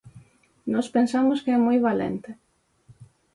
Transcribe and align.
Nós 0.73 0.87
pensamos 0.95 1.41
que 1.43 1.51
é 1.57 1.59
moi 1.65 1.77
valente. 1.87 2.31